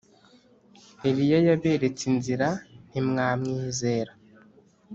[1.07, 2.47] Eliya yaberetse inzira
[2.89, 4.13] ntimwamwizera.